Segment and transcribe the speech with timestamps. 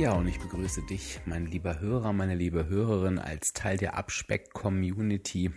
[0.00, 5.50] Ja, und ich begrüße dich, mein lieber Hörer, meine liebe Hörerin, als Teil der Abspeck-Community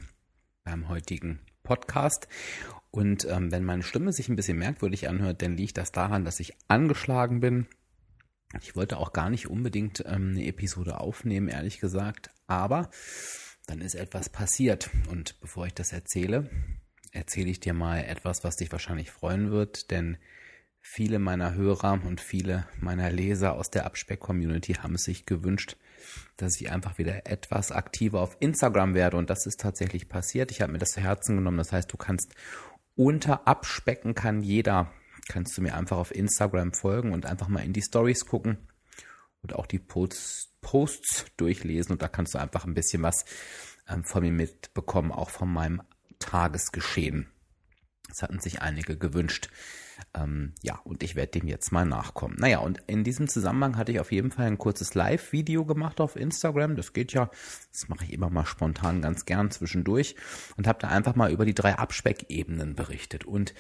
[0.65, 2.27] beim heutigen Podcast.
[2.91, 6.41] Und ähm, wenn meine Stimme sich ein bisschen merkwürdig anhört, dann liegt das daran, dass
[6.41, 7.67] ich angeschlagen bin.
[8.61, 12.89] Ich wollte auch gar nicht unbedingt ähm, eine Episode aufnehmen, ehrlich gesagt, aber
[13.65, 14.89] dann ist etwas passiert.
[15.09, 16.49] Und bevor ich das erzähle,
[17.13, 20.17] erzähle ich dir mal etwas, was dich wahrscheinlich freuen wird, denn
[20.85, 25.77] Viele meiner Hörer und viele meiner Leser aus der Abspeck-Community haben sich gewünscht,
[26.35, 29.15] dass ich einfach wieder etwas aktiver auf Instagram werde.
[29.15, 30.51] Und das ist tatsächlich passiert.
[30.51, 31.57] Ich habe mir das zu Herzen genommen.
[31.57, 32.35] Das heißt, du kannst
[32.95, 34.91] unter Abspecken kann jeder,
[35.29, 38.57] kannst du mir einfach auf Instagram folgen und einfach mal in die Stories gucken
[39.41, 41.93] und auch die Posts, Posts durchlesen.
[41.93, 43.23] Und da kannst du einfach ein bisschen was
[43.87, 45.81] ähm, von mir mitbekommen, auch von meinem
[46.19, 47.31] Tagesgeschehen.
[48.09, 49.49] Das hatten sich einige gewünscht.
[50.13, 52.35] Ähm, ja, und ich werde dem jetzt mal nachkommen.
[52.39, 56.15] Naja, und in diesem Zusammenhang hatte ich auf jeden Fall ein kurzes Live-Video gemacht auf
[56.15, 56.75] Instagram.
[56.75, 57.29] Das geht ja,
[57.71, 60.15] das mache ich immer mal spontan ganz gern zwischendurch
[60.57, 63.25] und habe da einfach mal über die drei Abspeckebenen berichtet.
[63.25, 63.53] Und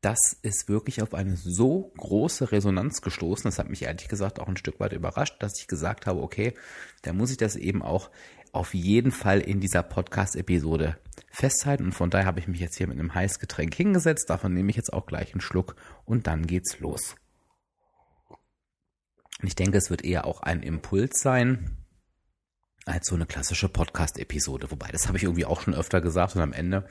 [0.00, 3.44] das ist wirklich auf eine so große Resonanz gestoßen.
[3.44, 6.54] Das hat mich ehrlich gesagt auch ein Stück weit überrascht, dass ich gesagt habe, okay,
[7.02, 8.10] da muss ich das eben auch
[8.52, 10.96] auf jeden Fall in dieser Podcast-Episode
[11.38, 11.84] festhalten.
[11.84, 14.28] Und von daher habe ich mich jetzt hier mit einem Heißgetränk hingesetzt.
[14.28, 17.14] Davon nehme ich jetzt auch gleich einen Schluck und dann geht's los.
[19.42, 21.76] Ich denke, es wird eher auch ein Impuls sein,
[22.86, 24.70] als so eine klassische Podcast-Episode.
[24.72, 26.88] Wobei, das habe ich irgendwie auch schon öfter gesagt und am Ende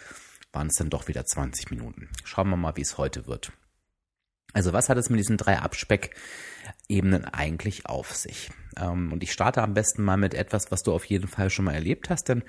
[0.54, 2.10] waren es dann doch wieder 20 Minuten.
[2.24, 3.52] Schauen wir mal, wie es heute wird.
[4.54, 8.50] Also was hat es mit diesen drei Abspeck-Ebenen eigentlich auf sich?
[8.78, 11.66] Ähm, und ich starte am besten mal mit etwas, was du auf jeden Fall schon
[11.66, 12.44] mal erlebt hast, denn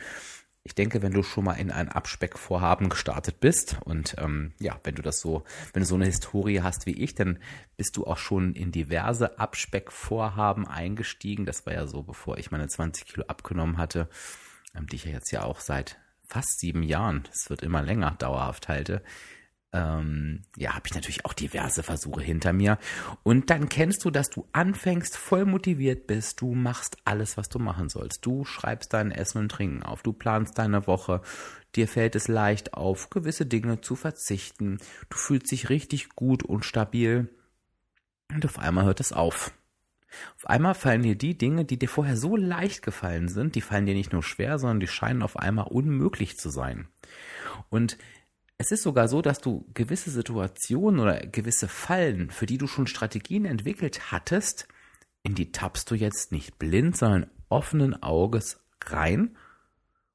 [0.69, 4.97] ich denke, wenn du schon mal in ein Abspeckvorhaben gestartet bist und ähm, ja, wenn
[4.97, 7.39] du das so, wenn du so eine Historie hast wie ich, dann
[7.79, 11.47] bist du auch schon in diverse Abspeckvorhaben eingestiegen.
[11.47, 14.11] Das war ja so, bevor ich meine 20 Kilo abgenommen hatte,
[14.77, 15.97] ähm, die ich ja jetzt ja auch seit
[16.29, 19.03] fast sieben Jahren, es wird immer länger, dauerhaft halte
[19.73, 22.79] ähm, ja, habe ich natürlich auch diverse Versuche hinter mir.
[23.23, 26.41] Und dann kennst du, dass du anfängst, voll motiviert bist.
[26.41, 28.25] Du machst alles, was du machen sollst.
[28.25, 30.03] Du schreibst dein Essen und Trinken auf.
[30.03, 31.21] Du planst deine Woche.
[31.75, 34.79] Dir fällt es leicht auf, gewisse Dinge zu verzichten.
[35.11, 37.29] Du fühlst dich richtig gut und stabil.
[38.33, 39.53] Und auf einmal hört es auf.
[40.37, 43.85] Auf einmal fallen dir die Dinge, die dir vorher so leicht gefallen sind, die fallen
[43.85, 46.89] dir nicht nur schwer, sondern die scheinen auf einmal unmöglich zu sein.
[47.69, 47.99] Und
[48.59, 52.89] es ist sogar so, dass du gewisse Situationen oder gewisse Fallen, für die du schon
[52.89, 54.67] Strategien entwickelt hattest,
[55.23, 59.37] in die tappst du jetzt nicht blind, sondern offenen Auges rein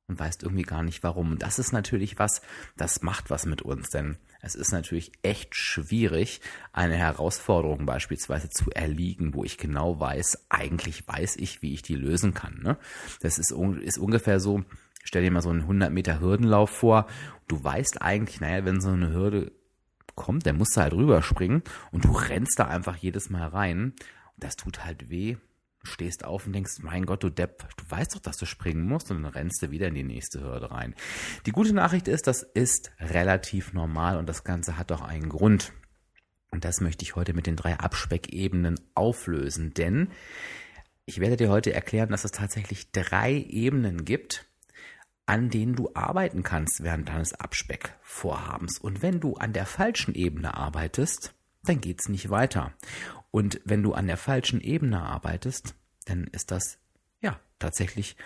[0.08, 1.32] und weißt irgendwie gar nicht warum.
[1.32, 2.42] Und das ist natürlich was,
[2.76, 6.42] das macht was mit uns, denn es ist natürlich echt schwierig,
[6.74, 11.96] eine Herausforderung beispielsweise zu erliegen, wo ich genau weiß, eigentlich weiß ich, wie ich die
[11.96, 12.60] lösen kann.
[12.62, 12.78] Ne?
[13.22, 14.66] Das ist, ist ungefähr so,
[15.04, 17.08] Stell dir mal so einen 100 Meter Hürdenlauf vor.
[17.48, 19.52] Du weißt eigentlich, naja, wenn so eine Hürde
[20.16, 23.94] kommt, dann musst du halt rüberspringen und du rennst da einfach jedes Mal rein.
[24.34, 25.38] Und das tut halt weh.
[25.86, 29.12] Stehst auf und denkst, mein Gott, du Depp, du weißt doch, dass du springen musst
[29.12, 30.96] und dann rennst du wieder in die nächste Hürde rein.
[31.46, 35.74] Die gute Nachricht ist, das ist relativ normal und das Ganze hat doch einen Grund.
[36.52, 40.08] Und das möchte ich heute mit den drei Abspeckebenen auflösen, denn
[41.06, 44.46] ich werde dir heute erklären, dass es tatsächlich drei Ebenen gibt,
[45.26, 48.80] an denen du arbeiten kannst während deines Abspeckvorhabens.
[48.80, 51.34] Und wenn du an der falschen Ebene arbeitest,
[51.64, 52.74] dann geht's nicht weiter.
[53.32, 55.76] Und wenn du an der falschen Ebene arbeitest,
[56.06, 56.78] dann ist das
[57.22, 58.18] ja tatsächlich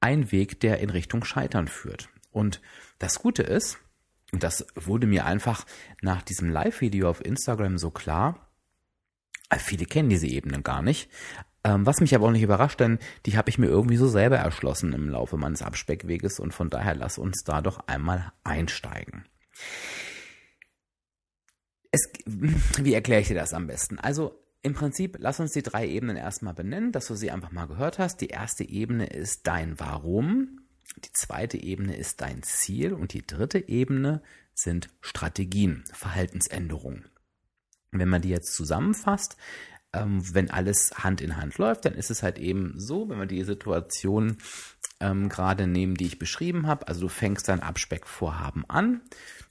[0.00, 2.08] ein Weg, der in Richtung Scheitern führt.
[2.32, 2.60] Und
[2.98, 3.78] das Gute ist,
[4.32, 5.66] und das wurde mir einfach
[6.02, 8.48] nach diesem Live-Video auf Instagram so klar,
[9.58, 11.10] viele kennen diese Ebene gar nicht,
[11.64, 14.36] ähm, was mich aber auch nicht überrascht, denn die habe ich mir irgendwie so selber
[14.36, 19.24] erschlossen im Laufe meines Abspeckweges und von daher lass uns da doch einmal einsteigen.
[21.90, 23.98] Es, wie erkläre ich dir das am besten?
[23.98, 27.66] Also im Prinzip, lass uns die drei Ebenen erstmal benennen, dass du sie einfach mal
[27.66, 28.20] gehört hast.
[28.20, 30.60] Die erste Ebene ist dein Warum,
[30.98, 34.22] die zweite Ebene ist dein Ziel und die dritte Ebene
[34.54, 37.08] sind Strategien, Verhaltensänderungen.
[37.92, 39.36] Wenn man die jetzt zusammenfasst,
[39.92, 43.26] ähm, wenn alles Hand in Hand läuft, dann ist es halt eben so, wenn wir
[43.26, 44.38] die Situation
[45.00, 49.00] ähm, gerade nehmen, die ich beschrieben habe, also du fängst dein Abspeckvorhaben an,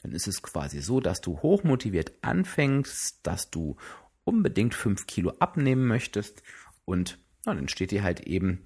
[0.03, 3.75] dann ist es quasi so, dass du hochmotiviert anfängst, dass du
[4.23, 6.43] unbedingt fünf Kilo abnehmen möchtest
[6.85, 8.63] und ja, dann steht dir halt eben,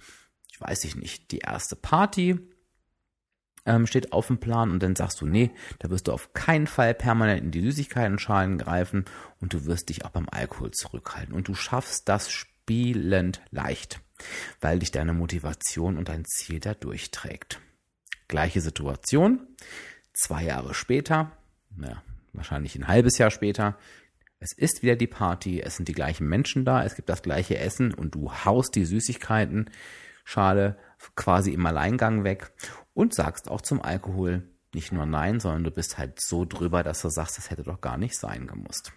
[0.52, 2.40] ich weiß ich nicht, die erste Party
[3.66, 6.68] ähm, steht auf dem Plan und dann sagst du, nee, da wirst du auf keinen
[6.68, 9.06] Fall permanent in die Süßigkeiten-Schalen greifen
[9.40, 14.02] und du wirst dich auch beim Alkohol zurückhalten und du schaffst das spielend leicht,
[14.62, 17.60] weil dich deine Motivation und dein Ziel da durchträgt.
[18.28, 19.48] Gleiche Situation,
[20.14, 21.32] zwei Jahre später,
[21.76, 22.02] naja,
[22.34, 23.78] wahrscheinlich ein halbes Jahr später,
[24.40, 27.58] es ist wieder die Party, es sind die gleichen Menschen da, es gibt das gleiche
[27.58, 29.70] Essen und du haust die Süßigkeiten
[30.26, 30.78] Schale
[31.16, 32.52] quasi im Alleingang weg
[32.94, 34.44] und sagst auch zum Alkohol
[34.74, 37.82] nicht nur Nein, sondern du bist halt so drüber, dass du sagst, das hätte doch
[37.82, 38.92] gar nicht sein gemusst.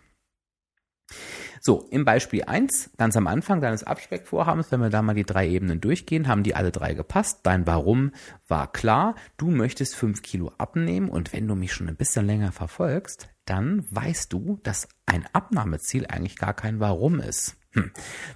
[1.60, 5.48] So, im Beispiel 1, ganz am Anfang deines Abspeckvorhabens, wenn wir da mal die drei
[5.48, 7.40] Ebenen durchgehen, haben die alle drei gepasst.
[7.44, 8.12] Dein Warum
[8.48, 9.14] war klar.
[9.36, 13.86] Du möchtest fünf Kilo abnehmen und wenn du mich schon ein bisschen länger verfolgst, dann
[13.90, 17.56] weißt du, dass ein Abnahmeziel eigentlich gar kein Warum ist.
[17.76, 17.90] Hm.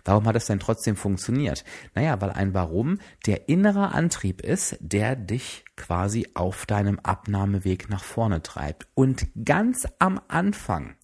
[0.04, 1.64] Warum hat es denn trotzdem funktioniert?
[1.94, 8.04] Naja, weil ein Warum der innere Antrieb ist, der dich quasi auf deinem Abnahmeweg nach
[8.04, 8.86] vorne treibt.
[8.94, 10.94] Und ganz am Anfang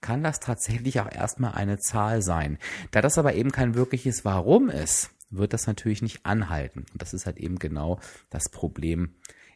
[0.00, 2.58] kann das tatsächlich auch erstmal eine Zahl sein.
[2.90, 6.86] Da das aber eben kein wirkliches Warum ist, wird das natürlich nicht anhalten.
[6.92, 9.14] Und das ist halt eben genau das Problem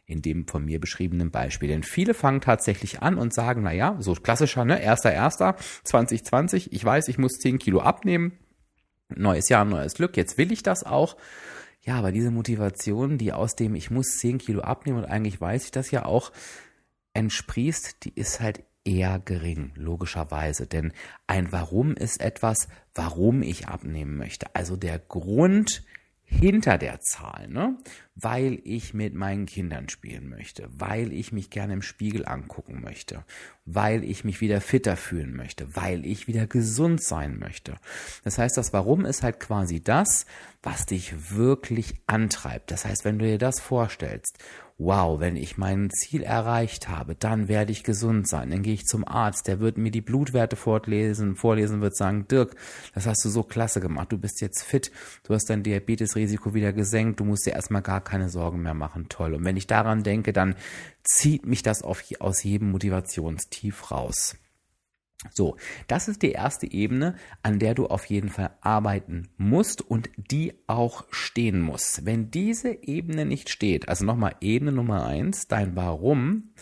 [0.09, 1.69] in dem von mir beschriebenen Beispiel.
[1.69, 6.73] Denn viele fangen tatsächlich an und sagen, na ja, so klassischer, ne, erster, erster, 2020,
[6.73, 8.33] ich weiß, ich muss 10 Kilo abnehmen,
[9.15, 11.15] neues Jahr, neues Glück, jetzt will ich das auch.
[11.81, 15.65] Ja, aber diese Motivation, die aus dem, ich muss 10 Kilo abnehmen und eigentlich weiß
[15.65, 16.31] ich das ja auch,
[17.13, 20.65] entsprießt, die ist halt eher gering, logischerweise.
[20.65, 20.91] Denn
[21.27, 24.55] ein Warum ist etwas, warum ich abnehmen möchte.
[24.55, 25.83] Also der Grund,
[26.29, 27.77] hinter der Zahl, ne?
[28.21, 33.23] Weil ich mit meinen Kindern spielen möchte, weil ich mich gerne im Spiegel angucken möchte,
[33.65, 37.75] weil ich mich wieder fitter fühlen möchte, weil ich wieder gesund sein möchte.
[38.23, 40.25] Das heißt, das Warum ist halt quasi das,
[40.61, 42.71] was dich wirklich antreibt.
[42.71, 44.37] Das heißt, wenn du dir das vorstellst
[44.79, 48.49] wow, wenn ich mein Ziel erreicht habe, dann werde ich gesund sein.
[48.49, 52.55] Dann gehe ich zum Arzt, der wird mir die Blutwerte vorlesen, vorlesen wird sagen, Dirk,
[52.95, 54.89] das hast du so klasse gemacht, du bist jetzt fit,
[55.23, 59.07] du hast dein Diabetesrisiko wieder gesenkt, du musst dir erstmal gar keine Sorgen mehr machen,
[59.09, 59.33] toll.
[59.33, 60.55] Und wenn ich daran denke, dann
[61.03, 64.35] zieht mich das auf, aus jedem Motivationstief raus.
[65.33, 65.57] So,
[65.87, 70.53] das ist die erste Ebene, an der du auf jeden Fall arbeiten musst und die
[70.67, 72.05] auch stehen muss.
[72.05, 76.53] Wenn diese Ebene nicht steht, also nochmal Ebene Nummer eins, dein Warum,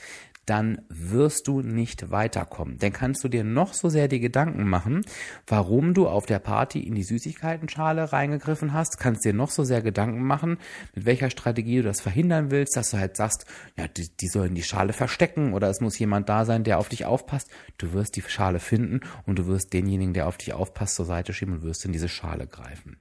[0.48, 2.78] dann wirst du nicht weiterkommen.
[2.80, 5.04] Denn kannst du dir noch so sehr die Gedanken machen,
[5.46, 9.82] warum du auf der Party in die Süßigkeitenschale reingegriffen hast, kannst dir noch so sehr
[9.82, 10.58] Gedanken machen,
[10.96, 13.46] mit welcher Strategie du das verhindern willst, dass du halt sagst,
[13.78, 16.90] ja, die, die sollen die Schale verstecken oder es muss jemand da sein, der auf
[16.90, 17.50] dich aufpasst.
[17.78, 21.34] Du wirst die Schale finden und du wirst denjenigen, der auf dich aufpasst, zur Seite
[21.34, 22.98] schieben und wirst in diese Schale greifen.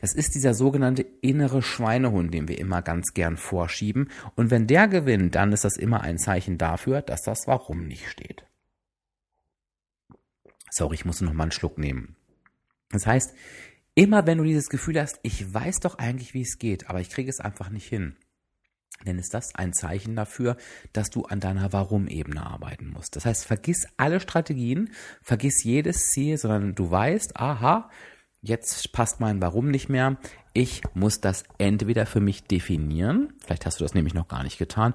[0.00, 4.10] Das ist dieser sogenannte innere Schweinehund, den wir immer ganz gern vorschieben.
[4.34, 8.08] Und wenn der gewinnt, dann ist das immer ein Zeichen dafür, dass das Warum nicht
[8.08, 8.44] steht.
[10.70, 12.16] Sorry, ich muss noch mal einen Schluck nehmen.
[12.90, 13.32] Das heißt,
[13.94, 17.10] immer wenn du dieses Gefühl hast, ich weiß doch eigentlich, wie es geht, aber ich
[17.10, 18.16] kriege es einfach nicht hin,
[19.04, 20.56] dann ist das ein Zeichen dafür,
[20.92, 23.16] dass du an deiner Warum-Ebene arbeiten musst.
[23.16, 24.90] Das heißt, vergiss alle Strategien,
[25.22, 27.90] vergiss jedes Ziel, sondern du weißt, aha,
[28.44, 30.16] jetzt passt mein Warum nicht mehr.
[30.52, 34.58] Ich muss das entweder für mich definieren, vielleicht hast du das nämlich noch gar nicht
[34.58, 34.94] getan,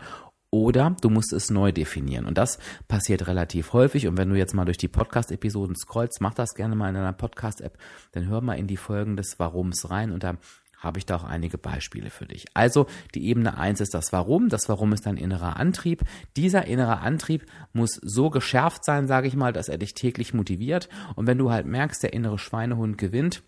[0.52, 2.26] oder du musst es neu definieren.
[2.26, 4.08] Und das passiert relativ häufig.
[4.08, 7.14] Und wenn du jetzt mal durch die Podcast-Episoden scrollst, mach das gerne mal in deiner
[7.14, 7.78] Podcast-App,
[8.14, 10.38] dann hör mal in die Folgen des Warums rein und da
[10.80, 12.46] habe ich da auch einige Beispiele für dich.
[12.54, 14.50] Also die Ebene eins ist das Warum.
[14.50, 16.04] Das Warum ist dein innerer Antrieb.
[16.36, 20.90] Dieser innere Antrieb muss so geschärft sein, sage ich mal, dass er dich täglich motiviert.
[21.16, 23.44] Und wenn du halt merkst, der innere Schweinehund gewinnt,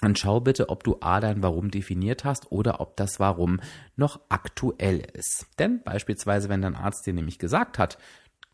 [0.00, 3.60] dann schau bitte, ob du A dein Warum definiert hast oder ob das Warum
[3.96, 5.46] noch aktuell ist.
[5.58, 7.98] Denn beispielsweise, wenn dein Arzt dir nämlich gesagt hat,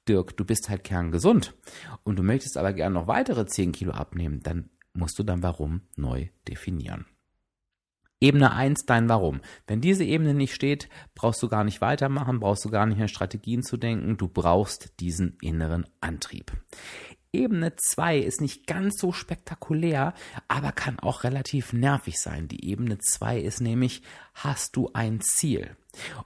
[0.08, 1.54] Dirk, du bist halt kerngesund
[2.02, 5.82] und du möchtest aber gerne noch weitere 10 Kilo abnehmen, dann musst du dein Warum
[5.96, 7.06] neu definieren.
[8.22, 9.40] Ebene 1, dein Warum.
[9.66, 13.08] Wenn diese Ebene nicht steht, brauchst du gar nicht weitermachen, brauchst du gar nicht an
[13.08, 16.52] Strategien zu denken, du brauchst diesen inneren Antrieb.
[17.32, 20.12] Ebene 2 ist nicht ganz so spektakulär,
[20.48, 22.46] aber kann auch relativ nervig sein.
[22.46, 24.02] Die Ebene 2 ist nämlich,
[24.34, 25.76] hast du ein Ziel?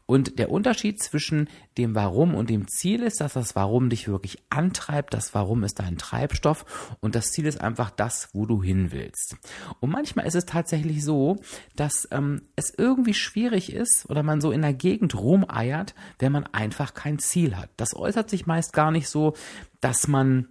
[0.06, 4.42] Und der Unterschied zwischen dem Warum und dem Ziel ist, dass das Warum dich wirklich
[4.50, 8.92] antreibt, das Warum ist dein Treibstoff und das Ziel ist einfach das, wo du hin
[8.92, 9.36] willst.
[9.80, 11.36] Und manchmal ist es tatsächlich so,
[11.74, 16.46] dass ähm, es irgendwie schwierig ist oder man so in der Gegend rumeiert, wenn man
[16.46, 17.70] einfach kein Ziel hat.
[17.76, 19.34] Das äußert sich meist gar nicht so,
[19.80, 20.48] dass man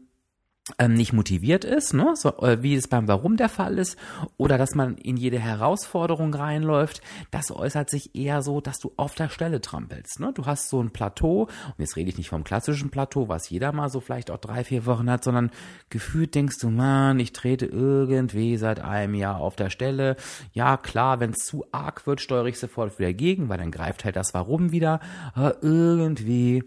[0.79, 2.13] ähm, nicht motiviert ist, ne?
[2.15, 3.99] so, äh, wie es beim Warum der Fall ist,
[4.37, 9.13] oder dass man in jede Herausforderung reinläuft, das äußert sich eher so, dass du auf
[9.13, 10.19] der Stelle trampelst.
[10.19, 10.31] Ne?
[10.33, 13.73] Du hast so ein Plateau, und jetzt rede ich nicht vom klassischen Plateau, was jeder
[13.73, 15.51] mal so vielleicht auch drei, vier Wochen hat, sondern
[15.91, 20.15] gefühlt denkst du, man, ich trete irgendwie seit einem Jahr auf der Stelle.
[20.53, 24.03] Ja, klar, wenn es zu arg wird, steuere ich sofort wieder gegen, weil dann greift
[24.03, 24.99] halt das Warum wieder.
[25.35, 26.63] Aber irgendwie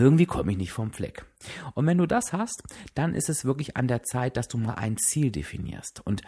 [0.00, 1.24] irgendwie komme ich nicht vom Fleck.
[1.74, 2.62] Und wenn du das hast,
[2.94, 6.00] dann ist es wirklich an der Zeit, dass du mal ein Ziel definierst.
[6.04, 6.22] Und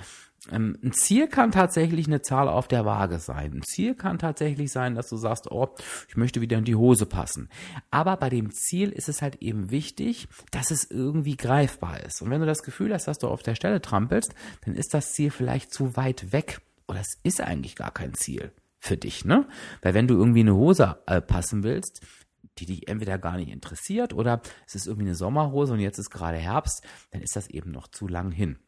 [0.51, 3.55] ähm, ein Ziel kann tatsächlich eine Zahl auf der Waage sein.
[3.55, 5.75] Ein Ziel kann tatsächlich sein, dass du sagst, oh,
[6.09, 7.49] ich möchte wieder in die Hose passen.
[7.91, 12.23] Aber bei dem Ziel ist es halt eben wichtig, dass es irgendwie greifbar ist.
[12.23, 14.35] Und wenn du das Gefühl hast, dass du auf der Stelle trampelst,
[14.65, 16.61] dann ist das Ziel vielleicht zu weit weg.
[16.87, 19.47] Oder es ist eigentlich gar kein Ziel für dich, ne?
[19.83, 22.01] Weil wenn du irgendwie eine Hose äh, passen willst,
[22.59, 26.11] die dich entweder gar nicht interessiert oder es ist irgendwie eine Sommerhose und jetzt ist
[26.11, 28.59] gerade Herbst, dann ist das eben noch zu lang hin.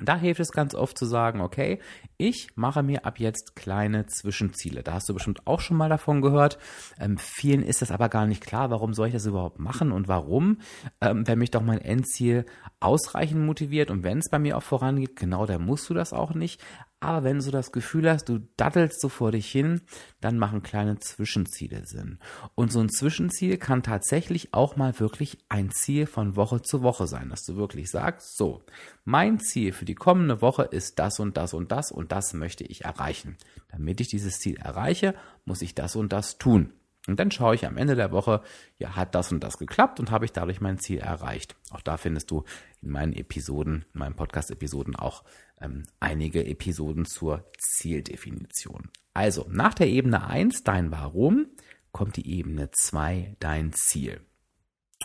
[0.00, 1.78] Da hilft es ganz oft zu sagen, okay,
[2.16, 4.82] ich mache mir ab jetzt kleine Zwischenziele.
[4.82, 6.58] Da hast du bestimmt auch schon mal davon gehört.
[6.98, 10.08] Ähm, vielen ist das aber gar nicht klar, warum soll ich das überhaupt machen und
[10.08, 10.58] warum,
[11.02, 12.46] ähm, wenn mich doch mein Endziel
[12.80, 16.32] ausreichend motiviert und wenn es bei mir auch vorangeht, genau, dann musst du das auch
[16.32, 16.60] nicht.
[17.02, 19.80] Aber wenn du das Gefühl hast, du dattelst so vor dich hin,
[20.20, 22.20] dann machen kleine Zwischenziele Sinn.
[22.54, 27.08] Und so ein Zwischenziel kann tatsächlich auch mal wirklich ein Ziel von Woche zu Woche
[27.08, 28.62] sein, dass du wirklich sagst, so,
[29.04, 32.62] mein Ziel für die kommende Woche ist das und das und das und das möchte
[32.62, 33.36] ich erreichen.
[33.68, 36.72] Damit ich dieses Ziel erreiche, muss ich das und das tun.
[37.08, 38.42] Und dann schaue ich am Ende der Woche,
[38.78, 41.56] ja, hat das und das geklappt und habe ich dadurch mein Ziel erreicht.
[41.70, 42.44] Auch da findest du
[42.80, 45.24] in meinen Episoden, in meinen Podcast-Episoden auch
[45.60, 48.90] ähm, einige Episoden zur Zieldefinition.
[49.14, 51.46] Also, nach der Ebene 1, dein Warum,
[51.90, 54.20] kommt die Ebene 2, dein Ziel.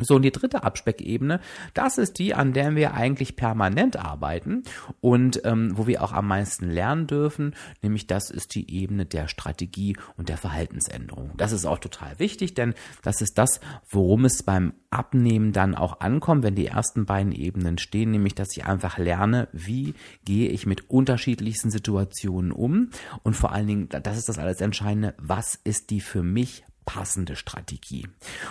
[0.02, 1.40] So, und die dritte Abspeckebene,
[1.74, 4.64] das ist die, an der wir eigentlich permanent arbeiten
[5.02, 9.28] und ähm, wo wir auch am meisten lernen dürfen, nämlich das ist die Ebene der
[9.28, 11.32] Strategie und der Verhaltensänderung.
[11.38, 12.74] Das ist auch total wichtig, denn
[13.04, 17.78] das ist das, worum es beim Abnehmen dann auch ankommt, wenn die ersten beiden Ebenen
[17.78, 22.90] stehen, nämlich dass ich einfach lerne, wie gehe ich mit unterschiedlichsten Situationen um
[23.24, 27.36] und vor allen Dingen, das ist das alles Entscheidende, was ist die für mich passende
[27.36, 28.08] Strategie.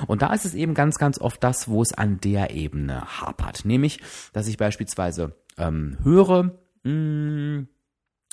[0.07, 3.65] Und da ist es eben ganz, ganz oft das, wo es an der Ebene hapert.
[3.65, 4.01] Nämlich,
[4.33, 6.45] dass ich beispielsweise ähm, höre,
[6.85, 7.69] mh, hm,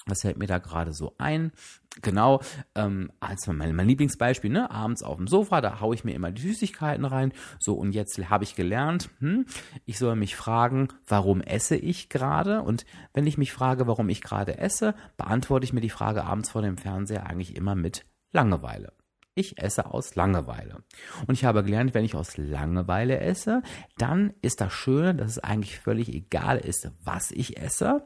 [0.05, 1.53] was fällt mir da gerade so ein?
[2.01, 2.41] Genau,
[2.75, 4.69] ähm, als mein, mein Lieblingsbeispiel, ne?
[4.69, 7.31] Abends auf dem Sofa, da haue ich mir immer die Süßigkeiten rein.
[7.59, 9.45] So, und jetzt habe ich gelernt, hm,
[9.85, 12.61] ich soll mich fragen, warum esse ich gerade?
[12.61, 16.49] Und wenn ich mich frage, warum ich gerade esse, beantworte ich mir die Frage abends
[16.49, 18.91] vor dem Fernseher eigentlich immer mit Langeweile.
[19.35, 20.83] Ich esse aus Langeweile.
[21.25, 23.63] Und ich habe gelernt, wenn ich aus Langeweile esse,
[23.97, 28.03] dann ist das Schöne, dass es eigentlich völlig egal ist, was ich esse.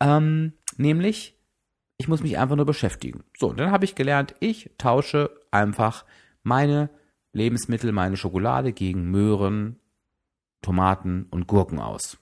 [0.00, 1.38] Ähm, nämlich,
[1.96, 3.24] ich muss mich einfach nur beschäftigen.
[3.38, 6.04] So, dann habe ich gelernt, ich tausche einfach
[6.42, 6.90] meine
[7.32, 9.80] Lebensmittel, meine Schokolade gegen Möhren,
[10.60, 12.19] Tomaten und Gurken aus.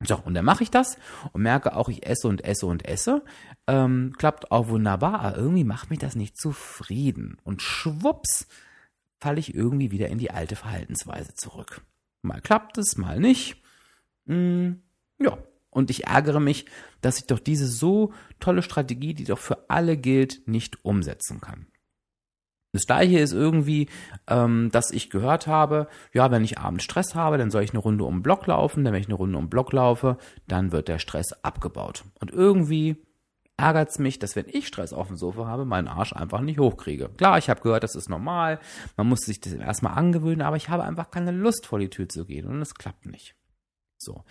[0.00, 0.98] So, und dann mache ich das
[1.32, 3.24] und merke auch, ich esse und esse und esse.
[3.66, 7.38] Ähm, klappt auch wunderbar, aber irgendwie macht mich das nicht zufrieden.
[7.44, 8.46] Und schwupps
[9.18, 11.80] falle ich irgendwie wieder in die alte Verhaltensweise zurück.
[12.22, 13.62] Mal klappt es, mal nicht.
[14.26, 14.82] Hm,
[15.18, 15.38] ja,
[15.70, 16.66] und ich ärgere mich,
[17.00, 21.66] dass ich doch diese so tolle Strategie, die doch für alle gilt, nicht umsetzen kann.
[22.74, 23.88] Das gleiche ist irgendwie,
[24.26, 27.78] ähm, dass ich gehört habe, ja, wenn ich abends Stress habe, dann soll ich eine
[27.78, 30.72] Runde um den Block laufen, dann wenn ich eine Runde um den Block laufe, dann
[30.72, 32.04] wird der Stress abgebaut.
[32.18, 32.96] Und irgendwie
[33.56, 36.58] ärgert es mich, dass wenn ich Stress auf dem Sofa habe, meinen Arsch einfach nicht
[36.58, 37.10] hochkriege.
[37.10, 38.58] Klar, ich habe gehört, das ist normal,
[38.96, 42.08] man muss sich das erstmal angewöhnen, aber ich habe einfach keine Lust vor die Tür
[42.08, 43.36] zu gehen und es klappt nicht.
[43.96, 44.24] So.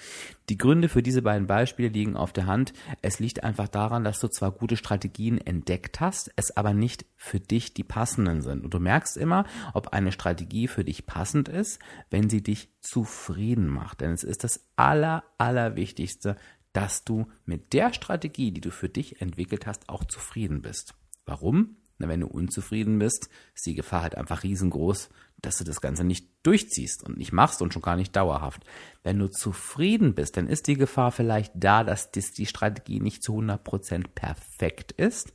[0.49, 2.73] Die Gründe für diese beiden Beispiele liegen auf der Hand.
[3.01, 7.39] Es liegt einfach daran, dass du zwar gute Strategien entdeckt hast, es aber nicht für
[7.39, 8.63] dich die passenden sind.
[8.63, 11.79] Und du merkst immer, ob eine Strategie für dich passend ist,
[12.09, 14.01] wenn sie dich zufrieden macht.
[14.01, 16.35] Denn es ist das aller, allerwichtigste,
[16.73, 20.95] dass du mit der Strategie, die du für dich entwickelt hast, auch zufrieden bist.
[21.25, 21.77] Warum?
[21.97, 25.09] Wenn du unzufrieden bist, ist die Gefahr halt einfach riesengroß,
[25.41, 28.63] dass du das Ganze nicht durchziehst und nicht machst und schon gar nicht dauerhaft.
[29.03, 33.33] Wenn du zufrieden bist, dann ist die Gefahr vielleicht da, dass die Strategie nicht zu
[33.33, 35.33] 100% perfekt ist,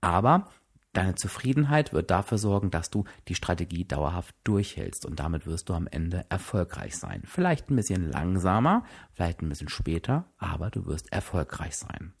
[0.00, 0.48] aber
[0.94, 5.74] Deine Zufriedenheit wird dafür sorgen, dass du die Strategie dauerhaft durchhältst und damit wirst du
[5.74, 7.22] am Ende erfolgreich sein.
[7.24, 12.14] Vielleicht ein bisschen langsamer, vielleicht ein bisschen später, aber du wirst erfolgreich sein.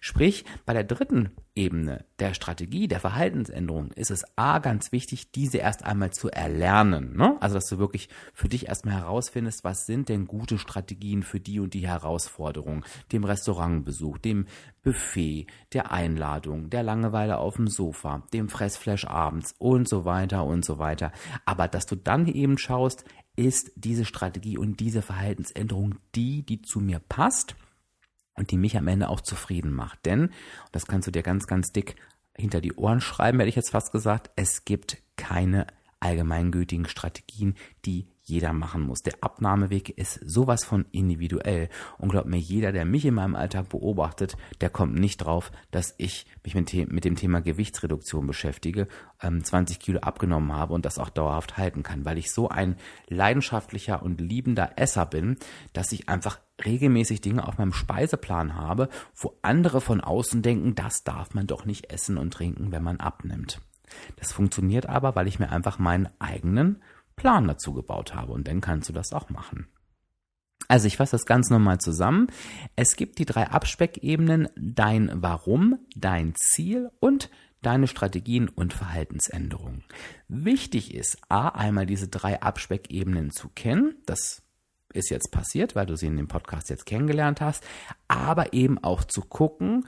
[0.00, 5.58] Sprich, bei der dritten Ebene der Strategie, der Verhaltensänderung ist es A ganz wichtig, diese
[5.58, 7.16] erst einmal zu erlernen.
[7.16, 7.36] Ne?
[7.40, 11.58] Also, dass du wirklich für dich erstmal herausfindest, was sind denn gute Strategien für die
[11.58, 14.46] und die Herausforderung, dem Restaurantbesuch, dem
[14.82, 20.64] Buffet, der Einladung, der Langeweile auf dem Sofa, dem Fressflash abends und so weiter und
[20.64, 21.10] so weiter.
[21.46, 23.04] Aber dass du dann eben schaust,
[23.36, 27.56] ist diese Strategie und diese Verhaltensänderung die, die zu mir passt
[28.34, 30.04] und die mich am Ende auch zufrieden macht.
[30.06, 30.30] Denn,
[30.72, 31.96] das kannst du dir ganz, ganz dick
[32.36, 35.66] hinter die Ohren schreiben, hätte ich jetzt fast gesagt, es gibt keine
[36.00, 39.02] allgemeingültigen Strategien, die jeder machen muss.
[39.02, 41.68] Der Abnahmeweg ist sowas von individuell.
[41.98, 45.94] Und glaub mir, jeder, der mich in meinem Alltag beobachtet, der kommt nicht drauf, dass
[45.98, 48.88] ich mich mit, dem Thema Gewichtsreduktion beschäftige,
[49.20, 52.76] 20 ähm, Kilo abgenommen habe und das auch dauerhaft halten kann, weil ich so ein
[53.08, 55.36] leidenschaftlicher und liebender Esser bin,
[55.74, 61.04] dass ich einfach regelmäßig Dinge auf meinem Speiseplan habe, wo andere von außen denken, das
[61.04, 63.60] darf man doch nicht essen und trinken, wenn man abnimmt.
[64.16, 66.82] Das funktioniert aber, weil ich mir einfach meinen eigenen
[67.16, 69.68] Plan dazu gebaut habe und dann kannst du das auch machen.
[70.68, 72.28] Also ich fasse das ganz nochmal zusammen.
[72.74, 77.30] Es gibt die drei Abspeckebenen, dein Warum, dein Ziel und
[77.60, 79.84] deine Strategien und Verhaltensänderungen.
[80.28, 83.94] Wichtig ist, a, einmal diese drei Abspeckebenen zu kennen.
[84.06, 84.42] Das
[84.92, 87.64] ist jetzt passiert, weil du sie in dem Podcast jetzt kennengelernt hast.
[88.08, 89.86] Aber eben auch zu gucken,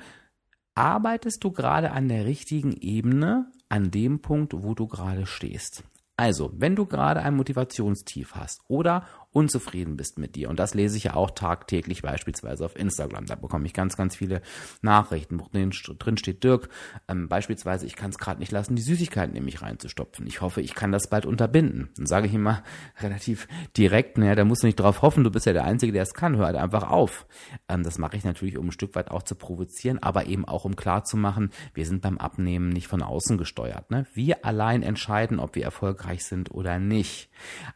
[0.75, 5.85] arbeitest du gerade an der richtigen Ebene, an dem Punkt, wo du gerade stehst.
[6.19, 9.05] Also, wenn du gerade ein Motivationstief hast oder
[9.37, 10.49] unzufrieden bist mit dir.
[10.49, 13.27] Und das lese ich ja auch tagtäglich beispielsweise auf Instagram.
[13.27, 14.41] Da bekomme ich ganz, ganz viele
[14.81, 16.71] Nachrichten, drin steht, Dirk,
[17.07, 20.27] ähm, beispielsweise, ich kann es gerade nicht lassen, die Süßigkeiten in mich reinzustopfen.
[20.27, 21.91] Ich hoffe, ich kann das bald unterbinden.
[21.99, 22.63] Dann sage ich immer
[23.01, 26.05] relativ direkt, naja, da musst du nicht drauf hoffen, du bist ja der Einzige, der
[26.05, 27.27] es kann, hör halt einfach auf.
[27.69, 30.65] Ähm, das mache ich natürlich, um ein Stück weit auch zu provozieren, aber eben auch,
[30.65, 33.91] um klar zu machen, wir sind beim Abnehmen nicht von außen gesteuert.
[33.91, 34.07] Ne?
[34.15, 37.29] Wir allein entscheiden, ob wir erfolgreich sind oder nicht.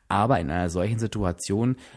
[0.08, 1.49] Aber in einer solchen Situation,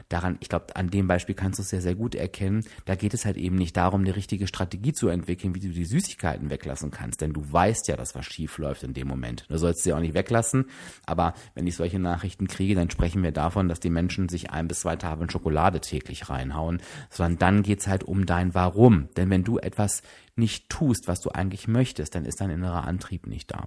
[0.10, 3.14] daran, ich glaube, an dem Beispiel kannst du es sehr, sehr gut erkennen, da geht
[3.14, 6.92] es halt eben nicht darum, eine richtige Strategie zu entwickeln, wie du die Süßigkeiten weglassen
[6.92, 9.46] kannst, denn du weißt ja, dass was schief läuft in dem Moment.
[9.50, 10.66] Du sollst sie auch nicht weglassen,
[11.06, 14.68] aber wenn ich solche Nachrichten kriege, dann sprechen wir davon, dass die Menschen sich ein
[14.68, 19.10] bis zwei Tafeln Schokolade täglich reinhauen, sondern dann geht's halt um dein Warum.
[19.16, 20.02] Denn wenn du etwas
[20.36, 23.66] nicht tust, was du eigentlich möchtest, dann ist dein innerer Antrieb nicht da.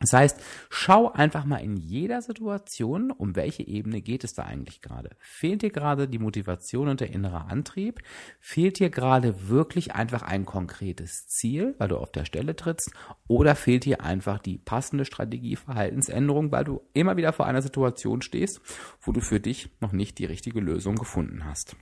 [0.00, 4.80] Das heißt, schau einfach mal in jeder Situation, um welche Ebene geht es da eigentlich
[4.80, 5.10] gerade.
[5.18, 8.00] Fehlt dir gerade die Motivation und der innere Antrieb?
[8.40, 12.90] Fehlt dir gerade wirklich einfach ein konkretes Ziel, weil du auf der Stelle trittst?
[13.28, 18.22] Oder fehlt dir einfach die passende Strategie, Verhaltensänderung, weil du immer wieder vor einer Situation
[18.22, 18.62] stehst,
[19.02, 21.76] wo du für dich noch nicht die richtige Lösung gefunden hast?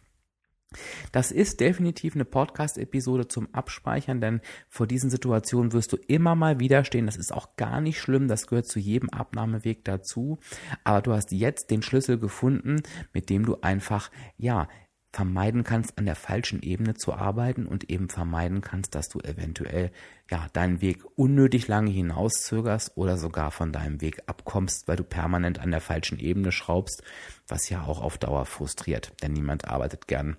[1.12, 6.60] Das ist definitiv eine Podcast-Episode zum Abspeichern, denn vor diesen Situationen wirst du immer mal
[6.60, 7.06] wieder stehen.
[7.06, 10.38] Das ist auch gar nicht schlimm, das gehört zu jedem Abnahmeweg dazu.
[10.84, 14.68] Aber du hast jetzt den Schlüssel gefunden, mit dem du einfach, ja,
[15.12, 19.90] vermeiden kannst, an der falschen Ebene zu arbeiten und eben vermeiden kannst, dass du eventuell
[20.30, 25.60] ja deinen Weg unnötig lange hinauszögerst oder sogar von deinem Weg abkommst, weil du permanent
[25.60, 27.02] an der falschen Ebene schraubst,
[27.46, 30.36] was ja auch auf Dauer frustriert, denn niemand arbeitet gern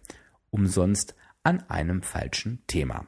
[0.51, 3.07] umsonst an einem falschen Thema.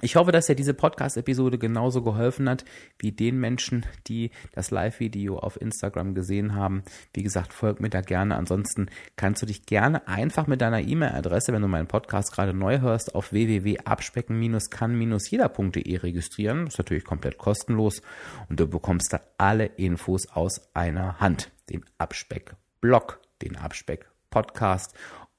[0.00, 2.64] Ich hoffe, dass dir diese Podcast-Episode genauso geholfen hat
[2.98, 6.82] wie den Menschen, die das Live-Video auf Instagram gesehen haben.
[7.12, 8.34] Wie gesagt, folg mir da gerne.
[8.36, 12.80] Ansonsten kannst du dich gerne einfach mit deiner E-Mail-Adresse, wenn du meinen Podcast gerade neu
[12.80, 16.64] hörst, auf www.abspecken-kann-jeder.de registrieren.
[16.64, 18.02] Das ist natürlich komplett kostenlos
[18.48, 21.52] und du bekommst da alle Infos aus einer Hand.
[21.70, 24.92] Den Abspeck-Blog, den Abspeck-Podcast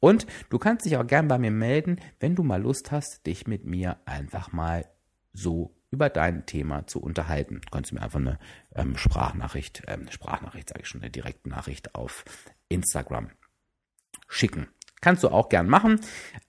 [0.05, 3.47] und du kannst dich auch gern bei mir melden, wenn du mal Lust hast, dich
[3.47, 4.85] mit mir einfach mal
[5.33, 7.59] so über dein Thema zu unterhalten.
[7.65, 8.37] Du kannst mir einfach eine
[8.75, 12.23] ähm, Sprachnachricht, ähm, Sprachnachricht sage ich schon, eine direkte Nachricht auf
[12.69, 13.31] Instagram
[14.27, 14.67] schicken.
[15.01, 15.99] Kannst du auch gern machen.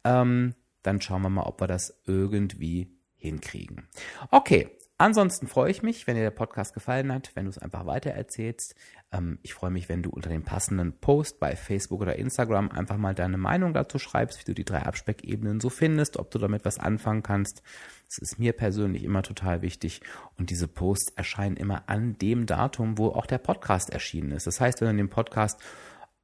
[0.05, 3.89] Ähm, dann schauen wir mal, ob wir das irgendwie hinkriegen.
[4.31, 7.85] Okay, Ansonsten freue ich mich, wenn dir der Podcast gefallen hat, wenn du es einfach
[7.85, 8.75] weitererzählst.
[9.13, 12.97] Ähm, ich freue mich, wenn du unter dem passenden Post bei Facebook oder Instagram einfach
[12.97, 16.65] mal deine Meinung dazu schreibst, wie du die drei Abspeckebenen so findest, ob du damit
[16.65, 17.63] was anfangen kannst.
[18.09, 20.01] Das ist mir persönlich immer total wichtig.
[20.39, 24.47] Und diese Posts erscheinen immer an dem Datum, wo auch der Podcast erschienen ist.
[24.47, 25.61] Das heißt, wenn du den Podcast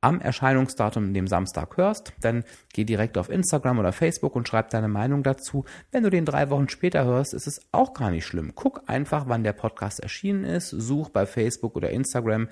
[0.03, 4.89] am Erscheinungsdatum, dem Samstag hörst, dann geh direkt auf Instagram oder Facebook und schreib deine
[4.89, 5.65] Meinung dazu.
[5.91, 8.53] Wenn du den drei Wochen später hörst, ist es auch gar nicht schlimm.
[8.55, 12.49] Guck einfach, wann der Podcast erschienen ist, such bei Facebook oder Instagram